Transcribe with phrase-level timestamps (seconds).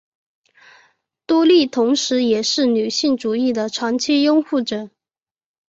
[1.27, 4.89] 多莉同时也是女性主义的长期拥护者。